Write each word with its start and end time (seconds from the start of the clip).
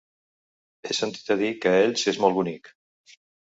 He 0.87 0.95
sentit 0.99 1.29
a 1.35 1.37
dir 1.41 1.51
que 1.67 1.75
Elx 1.83 2.07
és 2.13 2.19
molt 2.25 2.37
bonic. 2.41 2.73